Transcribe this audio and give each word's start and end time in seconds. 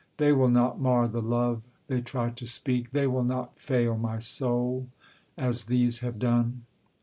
They 0.17 0.33
will 0.33 0.49
not 0.49 0.81
mar 0.81 1.07
the 1.07 1.21
love 1.21 1.61
they 1.85 2.01
try 2.01 2.31
to 2.31 2.47
speak, 2.47 2.89
They 2.89 3.05
will 3.05 3.23
not 3.23 3.59
fail 3.59 3.95
my 3.99 4.17
soul, 4.17 4.87
as 5.37 5.65
these 5.65 5.99
have 5.99 6.17
done! 6.17 6.63